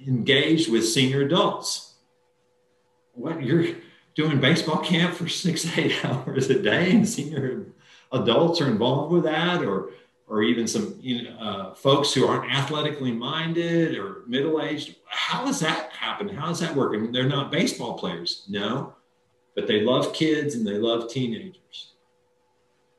engaged 0.06 0.70
with 0.70 0.86
senior 0.86 1.22
adults. 1.22 1.94
What 3.14 3.42
you're 3.42 3.76
doing 4.16 4.42
baseball 4.42 4.80
camp 4.80 5.16
for 5.16 5.30
six, 5.30 5.66
eight 5.78 5.94
hours 6.06 6.50
a 6.50 6.62
day, 6.62 6.92
and 6.92 7.08
senior 7.08 7.68
adults 8.12 8.60
are 8.60 8.68
involved 8.68 9.14
with 9.14 9.24
that, 9.24 9.64
or 9.64 9.92
or 10.28 10.44
even 10.44 10.68
some 10.68 10.96
you 11.00 11.24
know, 11.24 11.40
uh, 11.40 11.74
folks 11.74 12.14
who 12.14 12.28
aren't 12.28 12.52
athletically 12.52 13.14
minded 13.14 13.98
or 13.98 14.24
middle 14.28 14.62
aged. 14.62 14.98
How 15.08 15.46
does 15.46 15.62
that 15.62 15.92
happen? 15.94 16.28
How 16.28 16.48
does 16.48 16.60
that 16.60 16.76
work? 16.76 16.94
I 16.94 16.98
mean, 17.00 17.14
they're 17.14 17.24
not 17.24 17.50
baseball 17.50 17.98
players, 17.98 18.46
no, 18.50 18.94
but 19.60 19.68
they 19.68 19.82
love 19.82 20.14
kids 20.14 20.56
and 20.56 20.66
they 20.66 20.78
love 20.78 21.10
teenagers. 21.10 21.92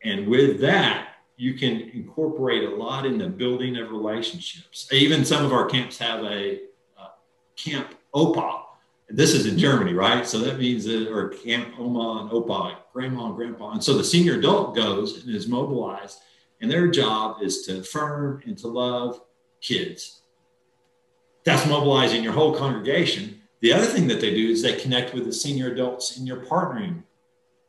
And 0.04 0.28
with 0.28 0.60
that, 0.60 1.14
you 1.38 1.54
can 1.54 1.90
incorporate 1.94 2.64
a 2.64 2.74
lot 2.74 3.06
in 3.06 3.16
the 3.16 3.28
building 3.28 3.78
of 3.78 3.90
relationships. 3.90 4.86
Even 4.92 5.24
some 5.24 5.42
of 5.42 5.54
our 5.54 5.64
camps 5.64 5.96
have 5.96 6.22
a 6.24 6.60
uh, 6.98 7.08
camp 7.56 7.94
OPA. 8.14 8.64
This 9.08 9.32
is 9.32 9.46
in 9.46 9.58
Germany, 9.58 9.94
right? 9.94 10.26
So 10.26 10.38
that 10.40 10.58
means 10.58 10.84
that, 10.84 11.10
or 11.10 11.30
camp 11.30 11.74
Oma 11.78 12.22
and 12.22 12.30
Opa, 12.30 12.76
grandma 12.92 13.28
and 13.28 13.36
grandpa. 13.36 13.72
And 13.72 13.82
so 13.82 13.96
the 13.96 14.04
senior 14.04 14.38
adult 14.38 14.76
goes 14.76 15.24
and 15.24 15.34
is 15.34 15.48
mobilized 15.48 16.20
and 16.60 16.70
their 16.70 16.88
job 16.88 17.42
is 17.42 17.62
to 17.62 17.78
affirm 17.78 18.42
and 18.44 18.56
to 18.58 18.68
love 18.68 19.22
kids. 19.62 20.20
That's 21.44 21.66
mobilizing 21.66 22.22
your 22.22 22.34
whole 22.34 22.54
congregation. 22.54 23.39
The 23.60 23.72
other 23.72 23.86
thing 23.86 24.08
that 24.08 24.20
they 24.20 24.34
do 24.34 24.48
is 24.48 24.62
they 24.62 24.76
connect 24.76 25.12
with 25.12 25.24
the 25.24 25.32
senior 25.32 25.72
adults 25.72 26.16
in 26.16 26.26
your 26.26 26.38
partnering 26.38 27.02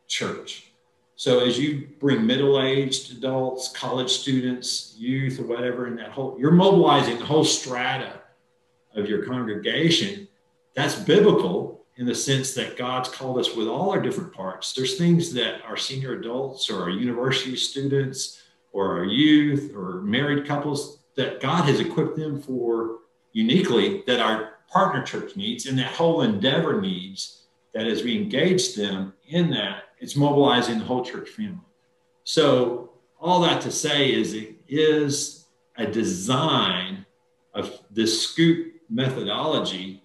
church. 0.08 0.72
So 1.16 1.42
as 1.42 1.60
you 1.60 1.90
bring 2.00 2.26
middle-aged 2.26 3.18
adults, 3.18 3.70
college 3.70 4.10
students, 4.10 4.96
youth, 4.98 5.40
or 5.40 5.44
whatever 5.44 5.88
in 5.88 5.96
that 5.98 6.12
whole, 6.12 6.36
you're 6.40 6.52
mobilizing 6.52 7.20
the 7.20 7.26
whole 7.26 7.44
strata 7.44 8.22
of 8.96 9.08
your 9.08 9.26
congregation. 9.26 10.28
That's 10.74 10.96
biblical 10.96 11.86
in 11.98 12.06
the 12.06 12.16
sense 12.16 12.54
that 12.56 12.78
God's 12.78 13.10
called 13.10 13.38
us 13.38 13.56
with 13.56 13.68
all 13.68 13.92
our 13.92 14.02
different 14.02 14.34
parts. 14.34 14.74
There's 14.74 14.98
things 14.98 15.34
that 15.34 15.62
our 15.64 15.78
senior 15.78 16.14
adults 16.14 16.70
or 16.70 16.82
our 16.82 16.90
university 16.90 17.56
students 17.56 18.42
or 18.72 18.98
our 18.98 19.04
youth 19.04 19.76
or 19.76 20.02
married 20.02 20.48
couples 20.48 21.00
that 21.16 21.42
God 21.42 21.66
has 21.66 21.80
equipped 21.80 22.16
them 22.16 22.42
for 22.42 23.00
uniquely 23.34 24.04
that 24.08 24.20
our 24.20 24.51
partner 24.72 25.04
church 25.04 25.36
needs 25.36 25.66
and 25.66 25.78
that 25.78 25.94
whole 25.94 26.22
endeavor 26.22 26.82
needs 26.82 27.44
that 27.74 27.88
as 27.88 28.04
we 28.04 28.18
engage 28.18 28.76
them 28.76 29.14
in 29.28 29.50
that, 29.52 29.84
it's 30.00 30.16
mobilizing 30.16 30.80
the 30.80 30.86
whole 30.86 31.04
church 31.04 31.30
family. 31.30 31.60
So 32.24 32.92
all 33.20 33.42
that 33.42 33.62
to 33.62 33.72
say 33.72 34.12
is 34.12 34.34
it 34.34 34.56
is 34.68 35.46
a 35.78 35.86
design 35.86 37.06
of 37.54 37.80
this 37.92 38.24
scoop 38.28 38.74
methodology 38.90 40.04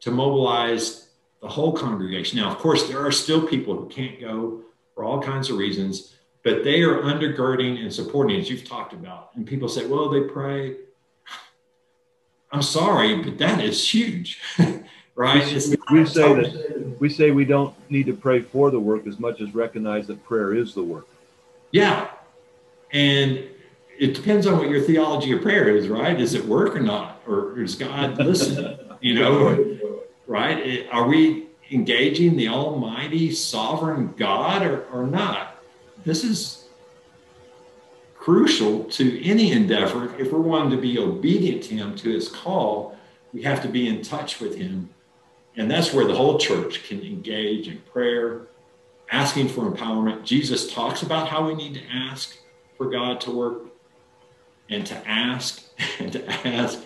to 0.00 0.10
mobilize 0.10 1.08
the 1.40 1.48
whole 1.48 1.72
congregation. 1.72 2.38
Now, 2.38 2.50
of 2.50 2.58
course, 2.58 2.88
there 2.88 3.04
are 3.04 3.12
still 3.12 3.46
people 3.46 3.74
who 3.74 3.88
can't 3.88 4.20
go 4.20 4.62
for 4.94 5.04
all 5.04 5.20
kinds 5.20 5.50
of 5.50 5.58
reasons 5.58 6.14
but 6.44 6.62
they 6.62 6.82
are 6.82 7.00
undergirding 7.00 7.80
and 7.80 7.92
supporting, 7.92 8.38
as 8.38 8.48
you've 8.48 8.68
talked 8.68 8.92
about. 8.92 9.30
And 9.34 9.46
people 9.46 9.68
say, 9.68 9.86
well, 9.86 10.10
they 10.10 10.20
pray. 10.20 10.76
I'm 12.54 12.62
sorry, 12.62 13.20
but 13.20 13.36
that 13.38 13.60
is 13.60 13.92
huge, 13.92 14.40
right? 15.16 15.44
We, 15.44 15.98
we 15.98 16.06
say 16.06 16.34
that 16.34 16.96
we 17.00 17.08
say 17.08 17.32
we 17.32 17.44
don't 17.44 17.74
need 17.90 18.06
to 18.06 18.14
pray 18.14 18.40
for 18.40 18.70
the 18.70 18.78
work 18.78 19.08
as 19.08 19.18
much 19.18 19.40
as 19.40 19.52
recognize 19.56 20.06
that 20.06 20.24
prayer 20.24 20.54
is 20.54 20.72
the 20.72 20.82
work. 20.84 21.08
Yeah, 21.72 22.08
and 22.92 23.42
it 23.98 24.14
depends 24.14 24.46
on 24.46 24.58
what 24.58 24.68
your 24.68 24.80
theology 24.80 25.32
of 25.32 25.42
prayer 25.42 25.68
is, 25.68 25.88
right? 25.88 26.20
Is 26.20 26.34
it 26.34 26.44
work 26.44 26.76
or 26.76 26.80
not, 26.80 27.20
or 27.26 27.60
is 27.60 27.74
God 27.74 28.18
listening? 28.24 28.78
you 29.00 29.14
know, 29.14 30.00
right? 30.28 30.86
Are 30.92 31.08
we 31.08 31.48
engaging 31.72 32.36
the 32.36 32.46
Almighty, 32.46 33.32
Sovereign 33.32 34.14
God, 34.16 34.62
or, 34.62 34.84
or 34.92 35.04
not? 35.04 35.50
this 36.04 36.22
is 36.22 36.63
crucial 38.24 38.84
to 38.84 39.22
any 39.22 39.52
endeavor. 39.52 40.14
If 40.18 40.32
we're 40.32 40.38
wanting 40.38 40.70
to 40.70 40.78
be 40.78 40.98
obedient 40.98 41.62
to 41.64 41.74
him, 41.74 41.94
to 41.96 42.08
his 42.08 42.26
call, 42.26 42.96
we 43.34 43.42
have 43.42 43.60
to 43.60 43.68
be 43.68 43.86
in 43.86 44.00
touch 44.00 44.40
with 44.40 44.56
him. 44.56 44.88
And 45.56 45.70
that's 45.70 45.92
where 45.92 46.06
the 46.06 46.14
whole 46.14 46.38
church 46.38 46.84
can 46.88 47.02
engage 47.02 47.68
in 47.68 47.82
prayer, 47.92 48.46
asking 49.10 49.48
for 49.50 49.70
empowerment. 49.70 50.24
Jesus 50.24 50.72
talks 50.72 51.02
about 51.02 51.28
how 51.28 51.46
we 51.46 51.54
need 51.54 51.74
to 51.74 51.82
ask 51.92 52.38
for 52.78 52.88
God 52.88 53.20
to 53.20 53.30
work 53.30 53.64
and 54.70 54.86
to 54.86 54.96
ask 55.06 55.62
and 55.98 56.10
to 56.14 56.46
ask 56.46 56.80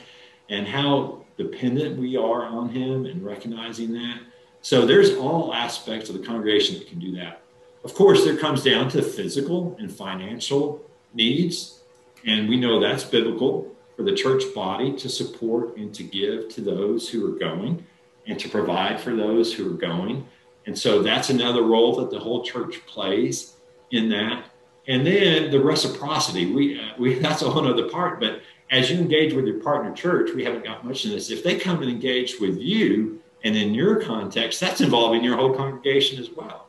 and 0.48 0.66
how 0.66 1.20
dependent 1.36 2.00
we 2.00 2.16
are 2.16 2.46
on 2.46 2.68
him 2.70 3.06
and 3.06 3.24
recognizing 3.24 3.92
that. 3.92 4.18
So 4.60 4.84
there's 4.84 5.14
all 5.14 5.54
aspects 5.54 6.10
of 6.10 6.18
the 6.20 6.26
congregation 6.26 6.80
that 6.80 6.88
can 6.88 6.98
do 6.98 7.14
that. 7.14 7.42
Of 7.84 7.94
course, 7.94 8.24
there 8.24 8.36
comes 8.36 8.64
down 8.64 8.88
to 8.88 9.02
physical 9.02 9.76
and 9.78 9.90
financial 9.90 10.84
needs. 11.14 11.80
And 12.26 12.48
we 12.48 12.58
know 12.58 12.80
that's 12.80 13.04
biblical 13.04 13.74
for 13.96 14.02
the 14.02 14.14
church 14.14 14.42
body 14.54 14.96
to 14.96 15.08
support 15.08 15.76
and 15.76 15.94
to 15.94 16.02
give 16.02 16.48
to 16.50 16.60
those 16.60 17.08
who 17.08 17.26
are 17.34 17.38
going 17.38 17.84
and 18.26 18.38
to 18.38 18.48
provide 18.48 19.00
for 19.00 19.14
those 19.14 19.52
who 19.52 19.72
are 19.72 19.76
going. 19.76 20.26
And 20.66 20.78
so 20.78 21.02
that's 21.02 21.30
another 21.30 21.62
role 21.62 21.96
that 21.96 22.10
the 22.10 22.18
whole 22.18 22.44
church 22.44 22.84
plays 22.86 23.54
in 23.90 24.08
that. 24.10 24.44
And 24.86 25.06
then 25.06 25.50
the 25.50 25.60
reciprocity, 25.60 26.52
we, 26.52 26.80
uh, 26.80 26.92
we 26.98 27.14
that's 27.18 27.42
a 27.42 27.50
whole 27.50 27.66
other 27.66 27.88
part. 27.88 28.20
But 28.20 28.42
as 28.70 28.90
you 28.90 28.98
engage 28.98 29.32
with 29.32 29.46
your 29.46 29.60
partner 29.60 29.94
church, 29.94 30.30
we 30.34 30.44
haven't 30.44 30.64
got 30.64 30.84
much 30.84 31.04
in 31.04 31.12
this. 31.12 31.30
If 31.30 31.42
they 31.42 31.58
come 31.58 31.82
and 31.82 31.90
engage 31.90 32.38
with 32.38 32.58
you, 32.58 33.20
and 33.44 33.56
in 33.56 33.72
your 33.72 34.02
context, 34.02 34.60
that's 34.60 34.80
involving 34.80 35.22
your 35.22 35.36
whole 35.36 35.54
congregation 35.54 36.18
as 36.18 36.30
well 36.30 36.68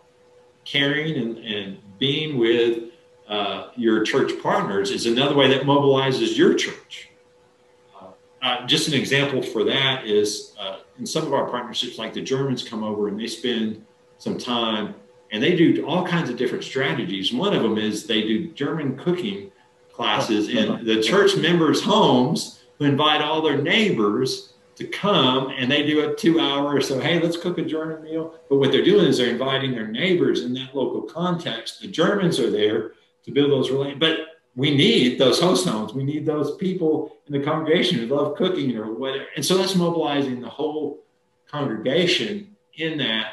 caring 0.65 1.15
and, 1.17 1.37
and 1.39 1.79
being 1.97 2.37
with 2.37 2.88
uh, 3.29 3.69
your 3.75 4.03
church 4.03 4.31
partners 4.41 4.89
is 4.89 5.05
another 5.05 5.35
way 5.35 5.47
that 5.47 5.61
mobilizes 5.61 6.35
your 6.35 6.55
church. 6.55 7.09
Uh, 7.95 8.07
uh, 8.41 8.65
just 8.65 8.87
an 8.87 8.95
example 8.95 9.41
for 9.41 9.63
that 9.63 10.05
is 10.05 10.55
uh, 10.59 10.79
in 10.97 11.05
some 11.05 11.25
of 11.25 11.33
our 11.33 11.47
partnerships, 11.47 11.99
like 11.99 12.13
the 12.13 12.21
Germans 12.21 12.67
come 12.67 12.83
over 12.83 13.07
and 13.07 13.19
they 13.19 13.27
spend 13.27 13.85
some 14.17 14.37
time 14.37 14.95
and 15.31 15.43
they 15.43 15.55
do 15.55 15.85
all 15.85 16.05
kinds 16.05 16.31
of 16.31 16.37
different 16.37 16.63
strategies. 16.63 17.31
One 17.31 17.55
of 17.55 17.61
them 17.61 17.77
is 17.77 18.07
they 18.07 18.23
do 18.23 18.51
German 18.51 18.97
cooking 18.97 19.51
classes 19.93 20.49
in 20.49 20.83
the 20.85 21.01
church 21.01 21.37
members' 21.37 21.83
homes 21.83 22.63
who 22.79 22.85
invite 22.85 23.21
all 23.21 23.43
their 23.43 23.61
neighbors 23.61 24.53
to 24.75 24.87
come 24.87 25.53
and 25.55 25.69
they 25.69 25.85
do 25.85 26.09
a 26.09 26.15
two 26.15 26.39
hour 26.39 26.75
or 26.75 26.81
so, 26.81 26.99
hey, 26.99 27.19
let's 27.19 27.37
cook 27.37 27.59
a 27.59 27.63
German 27.63 28.01
meal. 28.01 28.33
But 28.49 28.57
what 28.57 28.71
they're 28.71 28.83
doing 28.83 29.05
is 29.05 29.19
they're 29.19 29.29
inviting 29.29 29.71
their 29.71 29.87
neighbors 29.87 30.41
in 30.41 30.53
that 30.55 30.73
local 30.73 31.03
context. 31.03 31.81
The 31.81 31.87
Germans 31.87 32.39
are 32.39 32.49
there 32.49 32.93
to 33.29 33.33
build 33.33 33.51
those 33.51 33.69
relationships. 33.69 33.99
But 33.99 34.17
we 34.55 34.75
need 34.75 35.19
those 35.19 35.39
host 35.39 35.67
homes. 35.67 35.93
We 35.93 36.03
need 36.03 36.25
those 36.25 36.55
people 36.57 37.17
in 37.27 37.33
the 37.33 37.45
congregation 37.45 37.99
who 37.99 38.07
love 38.07 38.35
cooking 38.35 38.75
or 38.75 38.93
whatever. 38.93 39.25
And 39.35 39.45
so 39.45 39.57
that's 39.57 39.75
mobilizing 39.75 40.41
the 40.41 40.49
whole 40.49 41.03
congregation 41.49 42.55
in 42.75 42.97
that. 42.97 43.27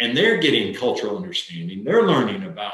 And 0.00 0.16
they're 0.16 0.38
getting 0.38 0.74
cultural 0.74 1.16
understanding. 1.16 1.84
They're 1.84 2.06
learning 2.06 2.44
about 2.44 2.72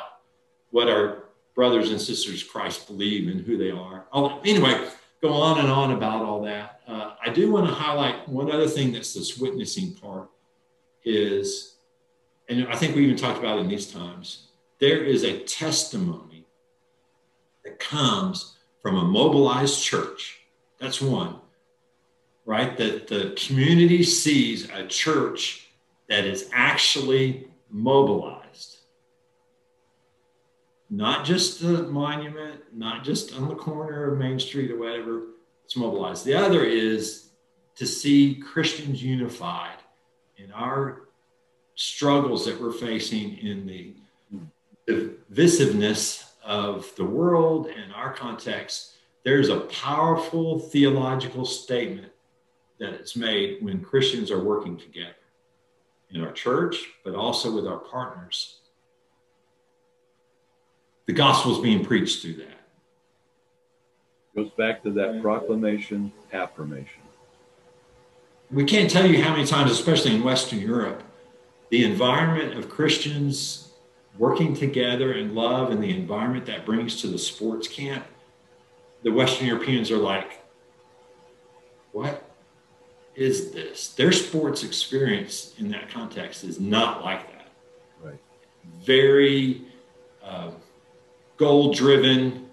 what 0.70 0.88
our 0.88 1.24
brothers 1.54 1.90
and 1.90 2.00
sisters 2.00 2.42
Christ 2.42 2.86
believe 2.86 3.28
and 3.28 3.44
who 3.44 3.56
they 3.58 3.70
are. 3.70 4.06
Anyway, 4.44 4.88
go 5.20 5.32
on 5.32 5.58
and 5.58 5.70
on 5.70 5.92
about 5.92 6.24
all 6.24 6.42
that. 6.42 6.80
Uh, 6.86 7.14
I 7.24 7.30
do 7.30 7.50
want 7.50 7.66
to 7.66 7.74
highlight 7.74 8.28
one 8.28 8.50
other 8.50 8.68
thing 8.68 8.92
that's 8.92 9.12
this 9.12 9.38
witnessing 9.38 9.94
part 9.94 10.30
is, 11.04 11.78
and 12.48 12.68
I 12.68 12.76
think 12.76 12.94
we 12.94 13.04
even 13.04 13.16
talked 13.16 13.38
about 13.38 13.58
in 13.58 13.68
these 13.68 13.90
times, 13.90 14.48
there 14.78 15.02
is 15.02 15.24
a 15.24 15.40
testimony 15.40 16.27
that 17.68 17.78
comes 17.78 18.56
from 18.82 18.96
a 18.96 19.04
mobilized 19.04 19.82
church. 19.82 20.38
That's 20.80 21.02
one, 21.02 21.36
right? 22.46 22.76
That 22.76 23.08
the 23.08 23.34
community 23.36 24.02
sees 24.02 24.70
a 24.70 24.86
church 24.86 25.68
that 26.08 26.24
is 26.24 26.48
actually 26.52 27.48
mobilized. 27.70 28.78
not 30.90 31.24
just 31.24 31.60
the 31.60 31.82
monument, 31.84 32.60
not 32.72 33.04
just 33.04 33.34
on 33.34 33.48
the 33.48 33.54
corner 33.54 34.10
of 34.10 34.18
Main 34.18 34.38
Street 34.38 34.70
or 34.70 34.78
whatever. 34.78 35.22
It's 35.64 35.76
mobilized. 35.76 36.24
The 36.24 36.34
other 36.34 36.64
is 36.64 37.28
to 37.76 37.86
see 37.86 38.36
Christians 38.36 39.02
unified 39.02 39.76
in 40.38 40.50
our 40.52 41.02
struggles 41.74 42.46
that 42.46 42.60
we're 42.60 42.72
facing 42.72 43.36
in 43.38 43.66
the 43.66 43.94
divisiveness 44.88 46.27
of 46.48 46.90
the 46.96 47.04
world 47.04 47.66
and 47.66 47.92
our 47.92 48.12
context. 48.12 48.94
There's 49.22 49.50
a 49.50 49.60
powerful 49.60 50.58
theological 50.58 51.44
statement 51.44 52.10
that 52.80 52.94
is 52.94 53.14
made 53.14 53.62
when 53.62 53.84
Christians 53.84 54.30
are 54.30 54.42
working 54.42 54.78
together 54.78 55.14
in 56.10 56.24
our 56.24 56.32
church, 56.32 56.86
but 57.04 57.14
also 57.14 57.54
with 57.54 57.66
our 57.66 57.76
partners. 57.76 58.56
The 61.06 61.12
gospel 61.12 61.52
is 61.52 61.58
being 61.58 61.84
preached 61.84 62.22
through 62.22 62.36
that. 62.36 62.60
Goes 64.34 64.50
back 64.56 64.82
to 64.84 64.90
that 64.92 65.20
proclamation, 65.20 66.12
affirmation. 66.32 67.02
We 68.50 68.64
can't 68.64 68.90
tell 68.90 69.06
you 69.06 69.22
how 69.22 69.32
many 69.32 69.44
times, 69.44 69.70
especially 69.70 70.14
in 70.14 70.24
Western 70.24 70.60
Europe, 70.60 71.02
the 71.68 71.84
environment 71.84 72.56
of 72.56 72.70
Christians 72.70 73.67
working 74.16 74.54
together 74.54 75.12
in 75.12 75.34
love 75.34 75.70
and 75.70 75.82
the 75.82 75.90
environment 75.90 76.46
that 76.46 76.64
brings 76.64 77.00
to 77.02 77.06
the 77.06 77.18
sports 77.18 77.68
camp, 77.68 78.04
the 79.02 79.12
Western 79.12 79.46
Europeans 79.46 79.90
are 79.90 79.98
like, 79.98 80.40
what 81.92 82.24
is 83.14 83.50
this? 83.50 83.88
Their 83.88 84.12
sports 84.12 84.62
experience 84.62 85.54
in 85.58 85.68
that 85.70 85.90
context 85.90 86.44
is 86.44 86.60
not 86.60 87.04
like 87.04 87.26
that. 87.32 87.48
Right. 88.02 88.18
Very 88.82 89.62
uh, 90.22 90.50
goal 91.36 91.72
driven, 91.72 92.48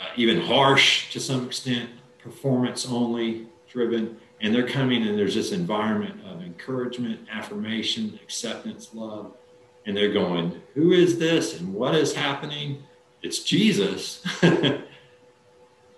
uh, 0.00 0.06
even 0.16 0.40
harsh 0.40 1.12
to 1.12 1.20
some 1.20 1.46
extent, 1.46 1.90
performance 2.18 2.86
only 2.86 3.46
driven. 3.68 4.18
And 4.40 4.52
they're 4.54 4.66
coming 4.66 5.06
and 5.06 5.16
there's 5.16 5.36
this 5.36 5.52
environment 5.52 6.20
of 6.26 6.42
encouragement, 6.42 7.28
affirmation, 7.30 8.18
acceptance, 8.22 8.90
love. 8.92 9.36
And 9.86 9.96
they're 9.96 10.12
going, 10.12 10.62
Who 10.74 10.92
is 10.92 11.18
this 11.18 11.58
and 11.60 11.74
what 11.74 11.94
is 11.94 12.14
happening? 12.14 12.82
It's 13.22 13.42
Jesus. 13.42 14.24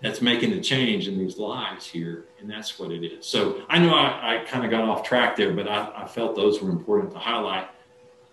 that's 0.05 0.21
making 0.21 0.51
the 0.51 0.61
change 0.61 1.07
in 1.07 1.17
these 1.17 1.37
lives 1.37 1.87
here. 1.87 2.25
And 2.39 2.49
that's 2.49 2.77
what 2.77 2.91
it 2.91 3.03
is. 3.03 3.25
So 3.25 3.63
I 3.69 3.79
know 3.79 3.93
I, 3.95 4.35
I 4.41 4.45
kind 4.45 4.63
of 4.63 4.71
got 4.71 4.83
off 4.83 5.03
track 5.03 5.35
there, 5.35 5.51
but 5.53 5.67
I, 5.67 6.03
I, 6.03 6.07
felt 6.07 6.35
those 6.35 6.61
were 6.61 6.69
important 6.69 7.11
to 7.13 7.19
highlight. 7.19 7.69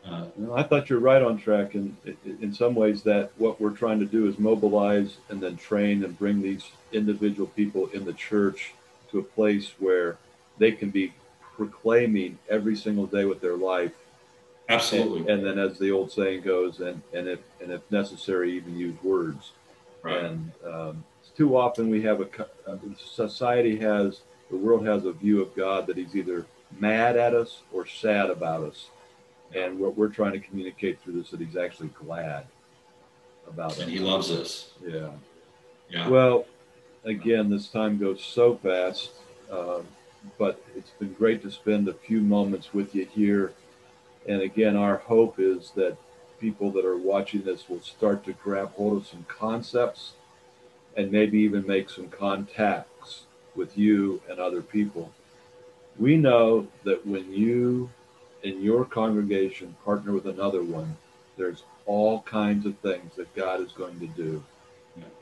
Uh, 0.05 0.27
I 0.55 0.65
thought 0.65 0.91
you're 0.91 0.99
right 0.99 1.23
on 1.23 1.39
track. 1.39 1.75
And 1.75 1.97
in, 2.05 2.39
in 2.43 2.53
some 2.53 2.75
ways, 2.75 3.03
that 3.05 3.31
what 3.39 3.61
we're 3.61 3.71
trying 3.71 4.01
to 4.01 4.05
do 4.05 4.27
is 4.27 4.39
mobilize 4.39 5.17
and 5.31 5.41
then 5.41 5.57
train 5.57 6.05
and 6.05 6.19
bring 6.19 6.43
these 6.43 6.65
individual 6.93 7.47
people 7.49 7.87
in 7.89 8.05
the 8.05 8.13
church 8.13 8.75
to 9.11 9.21
a 9.21 9.23
place 9.23 9.73
where 9.79 10.19
they 10.59 10.73
can 10.73 10.91
be 10.91 11.15
proclaiming 11.57 12.39
every 12.51 12.77
single 12.77 13.07
day 13.07 13.25
with 13.25 13.41
their 13.41 13.57
life. 13.57 13.93
Absolutely. 14.75 15.21
And, 15.21 15.31
and 15.31 15.45
then, 15.47 15.59
as 15.59 15.79
the 15.79 15.91
old 15.91 16.11
saying 16.13 16.43
goes, 16.43 16.81
and, 16.81 17.03
and 17.13 17.29
if 17.29 17.41
and 17.61 17.71
if 17.73 17.83
necessary, 17.91 18.57
even 18.57 18.77
use 18.77 18.97
words. 19.03 19.53
Right. 20.03 20.25
And 20.25 20.53
um, 20.67 21.05
too 21.37 21.57
often 21.57 21.89
we 21.89 22.03
have 22.03 22.21
a, 22.21 22.27
a 22.67 22.79
society 22.99 23.79
has 23.79 24.23
the 24.51 24.57
world 24.57 24.87
has 24.87 25.05
a 25.05 25.13
view 25.13 25.41
of 25.41 25.55
God 25.55 25.87
that 25.87 25.97
He's 25.97 26.15
either 26.15 26.47
mad 26.79 27.17
at 27.17 27.35
us 27.35 27.61
or 27.73 27.87
sad 27.87 28.31
about 28.31 28.63
us, 28.65 28.91
and 29.55 29.79
what 29.79 29.97
we're 29.97 30.09
trying 30.09 30.33
to 30.33 30.41
communicate 30.41 31.01
through 31.01 31.15
this 31.15 31.31
that 31.31 31.41
He's 31.41 31.57
actually 31.57 31.89
glad 31.89 32.47
about 33.47 33.75
and 33.75 33.85
us. 33.85 33.89
He 33.89 33.99
loves 33.99 34.31
us. 34.31 34.71
Yeah. 34.87 35.11
Yeah. 35.91 36.09
Well, 36.09 36.47
again, 37.05 37.51
this 37.51 37.69
time 37.69 37.99
goes 37.99 38.23
so 38.25 38.57
fast, 38.57 39.11
uh, 39.51 39.81
but 40.39 40.65
it's 40.77 40.91
been 40.99 41.13
great 41.13 41.43
to 41.43 41.51
spend 41.51 41.89
a 41.89 41.93
few 41.93 42.21
moments 42.21 42.73
with 42.73 42.95
you 42.95 43.07
here. 43.07 43.53
And 44.27 44.43
again, 44.43 44.77
our 44.77 44.99
hope 44.99 45.39
is 45.39 45.73
that 45.73 45.97
people 46.41 46.71
that 46.73 46.85
are 46.85 46.97
watching 46.97 47.43
this 47.43 47.69
will 47.69 47.81
start 47.81 48.25
to 48.25 48.33
grab 48.33 48.73
hold 48.75 48.97
of 48.99 49.07
some 49.07 49.25
concepts 49.29 50.13
and 50.97 51.11
maybe 51.11 51.39
even 51.39 51.67
make 51.67 51.89
some 51.89 52.09
contacts 52.09 53.23
with 53.55 53.79
you 53.79 54.21
and 54.29 54.39
other 54.39 54.63
people. 54.63 55.13
We 55.99 56.17
know 56.17 56.67
that 56.85 57.07
when 57.07 57.33
you 57.33 57.91
in 58.43 58.63
your 58.63 58.85
congregation 58.85 59.77
partner 59.85 60.13
with 60.13 60.27
another 60.27 60.63
one, 60.63 60.97
there's 61.37 61.63
all 61.87 62.23
kinds 62.23 62.67
of 62.67 62.77
things 62.79 63.15
that 63.17 63.35
God 63.35 63.61
is 63.61 63.73
going 63.73 63.99
to 64.01 64.07
do. 64.09 64.43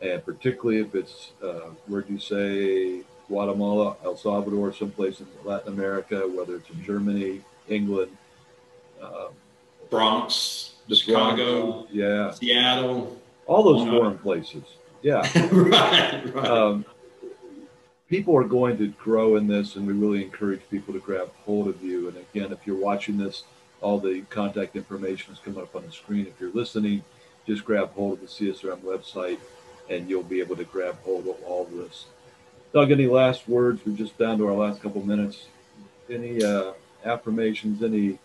And 0.03 0.25
particularly 0.25 0.81
if 0.81 0.95
it's, 0.95 1.33
uh, 1.43 1.71
where 1.87 2.01
do 2.01 2.15
you 2.15 2.19
say, 2.19 3.03
Guatemala, 3.29 3.97
El 4.05 4.17
Salvador, 4.17 4.73
someplace 4.73 5.21
in 5.21 5.27
Latin 5.45 5.73
America, 5.73 6.23
whether 6.27 6.57
it's 6.57 6.71
in 6.71 6.83
Germany, 6.83 7.43
England, 7.69 8.17
uh, 9.03 9.29
Bronx, 9.91 10.75
Chicago, 10.93 11.73
Bronx, 11.73 11.93
yeah, 11.93 12.31
Seattle, 12.31 13.21
all 13.47 13.63
those 13.63 13.89
foreign 13.89 14.19
places. 14.19 14.65
Yeah. 15.03 15.29
right, 15.53 16.35
right. 16.35 16.47
Um, 16.47 16.85
people 18.09 18.37
are 18.37 18.45
going 18.45 18.77
to 18.79 18.89
grow 18.89 19.37
in 19.37 19.47
this, 19.47 19.77
and 19.77 19.87
we 19.87 19.93
really 19.93 20.23
encourage 20.23 20.61
people 20.71 20.93
to 20.93 21.01
grab 21.01 21.31
hold 21.45 21.69
of 21.69 21.83
you. 21.83 22.09
And 22.09 22.17
again, 22.17 22.53
if 22.53 22.67
you're 22.67 22.77
watching 22.77 23.17
this, 23.17 23.45
all 23.81 23.99
the 23.99 24.23
contact 24.23 24.77
information 24.77 25.33
is 25.33 25.39
coming 25.39 25.63
up 25.63 25.75
on 25.75 25.87
the 25.87 25.93
screen. 25.93 26.27
If 26.27 26.39
you're 26.41 26.53
listening, 26.53 27.03
just 27.47 27.65
grab 27.65 27.93
hold 27.93 28.15
of 28.15 28.21
the 28.21 28.27
CSRM 28.27 28.81
website, 28.81 29.39
and 29.89 30.09
you'll 30.11 30.23
be 30.23 30.41
able 30.41 30.57
to 30.57 30.65
grab 30.65 30.99
hold 31.03 31.27
of 31.29 31.37
all 31.45 31.63
of 31.63 31.73
this. 31.73 32.07
Doug, 32.73 32.91
any 32.91 33.07
last 33.07 33.49
words? 33.49 33.81
We're 33.87 33.97
just 33.97 34.19
down 34.19 34.39
to 34.39 34.47
our 34.47 34.55
last 34.55 34.83
couple 34.83 35.05
minutes. 35.05 35.47
Any 36.09 36.45
uh, 36.45 36.73
affirmations? 37.05 37.83
Any 37.83 38.19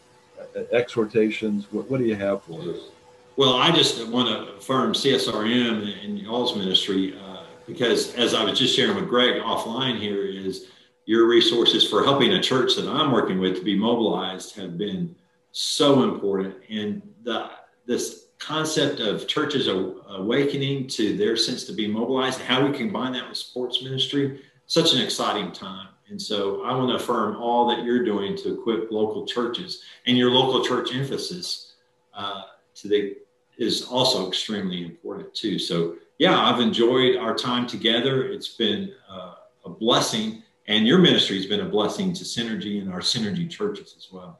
exhortations? 0.71 1.67
What, 1.71 1.89
what 1.89 1.99
do 1.99 2.05
you 2.05 2.15
have 2.15 2.43
for 2.43 2.61
us? 2.61 2.89
Well, 3.37 3.55
I 3.55 3.71
just 3.71 4.07
want 4.07 4.29
to 4.29 4.53
affirm 4.55 4.93
CSRM 4.93 6.03
and 6.03 6.17
y'all's 6.17 6.55
ministry 6.55 7.17
uh, 7.19 7.43
because, 7.67 8.15
as 8.15 8.33
I 8.33 8.43
was 8.43 8.57
just 8.57 8.75
sharing 8.75 8.95
with 8.95 9.09
Greg 9.09 9.41
offline 9.41 9.99
here, 9.99 10.23
is 10.25 10.67
your 11.05 11.27
resources 11.27 11.87
for 11.87 12.03
helping 12.03 12.33
a 12.33 12.41
church 12.41 12.75
that 12.75 12.87
I'm 12.87 13.11
working 13.11 13.39
with 13.39 13.55
to 13.57 13.63
be 13.63 13.77
mobilized 13.77 14.55
have 14.55 14.77
been 14.77 15.15
so 15.51 16.03
important. 16.03 16.55
And 16.69 17.01
the 17.23 17.51
this 17.85 18.25
concept 18.39 18.99
of 18.99 19.27
churches 19.27 19.67
awakening 19.67 20.87
to 20.87 21.15
their 21.17 21.37
sense 21.37 21.65
to 21.65 21.73
be 21.73 21.87
mobilized, 21.87 22.39
and 22.39 22.47
how 22.47 22.65
we 22.65 22.75
combine 22.75 23.13
that 23.13 23.27
with 23.27 23.37
sports 23.37 23.83
ministry, 23.83 24.41
such 24.65 24.93
an 24.93 25.01
exciting 25.01 25.51
time. 25.51 25.89
And 26.09 26.21
so 26.21 26.63
I 26.63 26.75
want 26.75 26.89
to 26.89 26.95
affirm 26.95 27.37
all 27.37 27.67
that 27.69 27.83
you're 27.83 28.05
doing 28.05 28.37
to 28.37 28.59
equip 28.59 28.91
local 28.91 29.25
churches 29.25 29.83
and 30.05 30.17
your 30.17 30.29
local 30.29 30.63
church 30.63 30.93
emphasis 30.93 31.73
uh, 32.13 32.43
to 32.75 32.87
the 32.87 33.17
is 33.57 33.83
also 33.83 34.27
extremely 34.27 34.83
important 34.83 35.33
too. 35.33 35.57
So 35.57 35.95
yeah, 36.17 36.37
I've 36.37 36.59
enjoyed 36.59 37.15
our 37.17 37.33
time 37.33 37.67
together. 37.67 38.25
It's 38.25 38.49
been 38.49 38.93
uh, 39.09 39.35
a 39.65 39.69
blessing, 39.69 40.43
and 40.67 40.85
your 40.85 40.99
ministry 40.99 41.37
has 41.37 41.45
been 41.45 41.61
a 41.61 41.69
blessing 41.69 42.13
to 42.13 42.23
Synergy 42.23 42.81
and 42.81 42.91
our 42.91 42.99
Synergy 42.99 43.49
churches 43.49 43.95
as 43.97 44.11
well. 44.11 44.39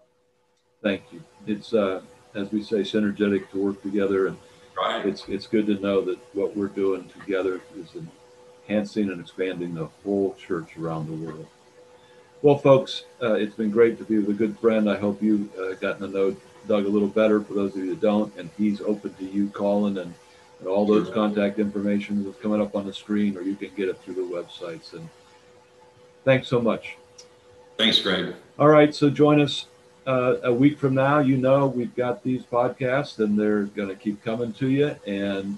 Thank 0.84 1.04
you. 1.12 1.23
It's 1.47 1.73
uh, 1.73 2.01
as 2.36 2.51
we 2.51 2.62
say, 2.62 2.78
synergetic 2.78 3.49
to 3.51 3.63
work 3.63 3.82
together, 3.82 4.28
and 4.28 4.38
right. 4.78 5.06
it's 5.06 5.23
it's 5.28 5.47
good 5.47 5.65
to 5.67 5.75
know 5.75 6.01
that 6.01 6.19
what 6.34 6.56
we're 6.56 6.67
doing 6.67 7.10
together 7.19 7.62
is 7.78 7.88
enhancing 8.67 9.10
and 9.10 9.21
expanding 9.21 9.73
the 9.73 9.86
whole 10.04 10.36
church 10.36 10.78
around 10.78 11.08
the 11.08 11.25
world. 11.25 11.47
Well, 12.45 12.60
folks, 12.60 13.05
uh, 13.23 13.34
it's 13.34 13.55
been 13.55 13.71
great 13.71 13.97
to 13.97 14.03
be 14.03 14.19
with 14.19 14.29
a 14.29 14.34
good 14.34 14.60
friend. 14.60 14.88
I 14.88 14.97
hope 14.97 15.19
you 15.19 15.49
uh, 15.60 15.73
gotten 15.81 16.01
to 16.01 16.15
know 16.15 16.36
Doug 16.67 16.86
a 16.86 16.88
little 16.88 17.08
better 17.08 17.41
for 17.41 17.55
those 17.55 17.71
of 17.71 17.77
you 17.77 17.89
that 17.89 18.01
don't, 18.01 18.31
and 18.38 18.51
he's 18.55 18.81
open 18.81 19.15
to 19.15 19.25
you 19.25 19.49
calling 19.49 19.97
and, 19.97 20.13
and 20.60 20.67
all 20.67 20.86
those 20.86 21.10
contact 21.10 21.58
information 21.58 22.23
is 22.23 22.36
coming 22.43 22.62
up 22.62 22.75
on 22.75 22.86
the 22.86 22.93
screen, 22.93 23.36
or 23.36 23.41
you 23.41 23.55
can 23.55 23.71
get 23.75 23.89
it 23.89 23.99
through 24.01 24.13
the 24.13 24.21
websites. 24.21 24.93
And 24.93 25.10
thanks 26.23 26.47
so 26.47 26.62
much. 26.62 26.97
Thanks, 27.79 27.97
Greg. 27.97 28.36
All 28.60 28.69
right, 28.69 28.93
so 28.93 29.10
join 29.10 29.41
us 29.41 29.65
uh, 30.05 30.36
a 30.43 30.53
week 30.53 30.77
from 30.77 30.93
now. 30.93 31.21
You 31.21 31.38
know 31.38 31.65
we've 31.65 31.95
got 31.95 32.23
these 32.23 32.43
podcasts, 32.43 33.17
and 33.17 33.39
they're 33.39 33.63
going 33.63 33.89
to 33.89 33.95
keep 33.95 34.23
coming 34.23 34.53
to 34.53 34.69
you, 34.69 34.95
and 35.08 35.58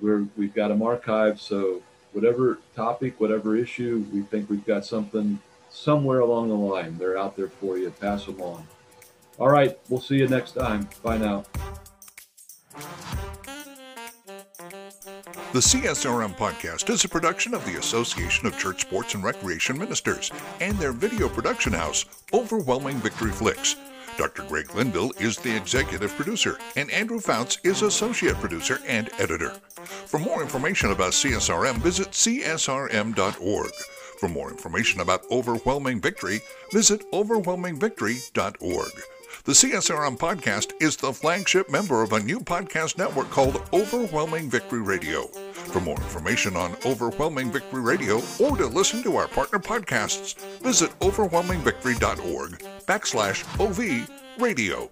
we're 0.00 0.26
we've 0.38 0.54
got 0.54 0.68
them 0.68 0.78
archived. 0.78 1.40
So 1.40 1.82
whatever 2.14 2.60
topic, 2.74 3.20
whatever 3.20 3.56
issue, 3.56 4.06
we 4.10 4.22
think 4.22 4.48
we've 4.48 4.64
got 4.64 4.86
something 4.86 5.38
somewhere 5.74 6.20
along 6.20 6.48
the 6.48 6.54
line. 6.54 6.96
They're 6.98 7.18
out 7.18 7.36
there 7.36 7.48
for 7.48 7.76
you. 7.76 7.90
Pass 7.90 8.24
them 8.24 8.40
on. 8.40 8.66
All 9.38 9.50
right. 9.50 9.76
We'll 9.88 10.00
see 10.00 10.16
you 10.16 10.28
next 10.28 10.52
time. 10.52 10.88
Bye 11.02 11.18
now. 11.18 11.44
The 15.52 15.60
CSRM 15.60 16.36
podcast 16.36 16.90
is 16.90 17.04
a 17.04 17.08
production 17.08 17.54
of 17.54 17.64
the 17.64 17.78
Association 17.78 18.46
of 18.46 18.58
Church 18.58 18.80
Sports 18.80 19.14
and 19.14 19.22
Recreation 19.22 19.78
Ministers 19.78 20.32
and 20.60 20.76
their 20.78 20.92
video 20.92 21.28
production 21.28 21.72
house, 21.72 22.04
Overwhelming 22.32 22.96
Victory 22.96 23.30
Flicks. 23.30 23.76
Dr. 24.16 24.42
Greg 24.44 24.74
Linville 24.74 25.12
is 25.18 25.36
the 25.36 25.54
executive 25.54 26.14
producer, 26.14 26.58
and 26.76 26.90
Andrew 26.90 27.20
Fouts 27.20 27.58
is 27.64 27.82
associate 27.82 28.36
producer 28.36 28.80
and 28.86 29.10
editor. 29.18 29.50
For 29.84 30.18
more 30.18 30.42
information 30.42 30.90
about 30.90 31.12
CSRM, 31.12 31.76
visit 31.78 32.10
csrm.org. 32.10 33.72
For 34.18 34.28
more 34.28 34.50
information 34.50 35.00
about 35.00 35.24
Overwhelming 35.30 36.00
Victory, 36.00 36.40
visit 36.72 37.10
overwhelmingvictory.org. 37.12 38.92
The 39.44 39.52
CSRM 39.52 40.16
podcast 40.16 40.72
is 40.80 40.96
the 40.96 41.12
flagship 41.12 41.68
member 41.68 42.02
of 42.02 42.12
a 42.12 42.20
new 42.20 42.40
podcast 42.40 42.96
network 42.96 43.28
called 43.30 43.60
Overwhelming 43.74 44.48
Victory 44.48 44.80
Radio. 44.80 45.26
For 45.26 45.80
more 45.80 45.96
information 45.96 46.56
on 46.56 46.76
Overwhelming 46.86 47.52
Victory 47.52 47.82
Radio 47.82 48.22
or 48.40 48.56
to 48.56 48.66
listen 48.66 49.02
to 49.02 49.16
our 49.16 49.28
partner 49.28 49.58
podcasts, 49.58 50.34
visit 50.60 50.98
overwhelmingvictory.org 51.00 52.52
backslash 52.86 53.44
OV 53.60 54.08
radio. 54.40 54.90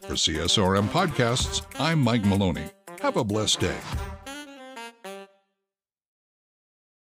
For 0.00 0.14
CSRM 0.14 0.88
Podcasts, 0.88 1.62
I'm 1.78 2.00
Mike 2.00 2.24
Maloney. 2.24 2.70
Have 3.00 3.16
a 3.18 3.24
blessed 3.24 3.60
day. 3.60 3.76